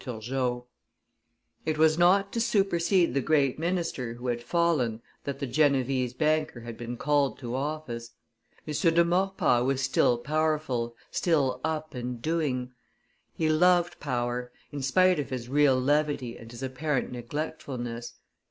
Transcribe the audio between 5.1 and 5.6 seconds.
that the